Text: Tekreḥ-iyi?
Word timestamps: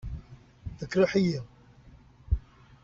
Tekreḥ-iyi? 0.77 1.39